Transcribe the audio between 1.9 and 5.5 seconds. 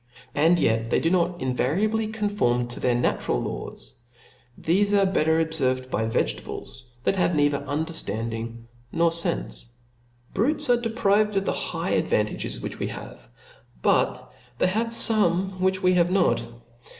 con form to their natural laws; thefe are better ob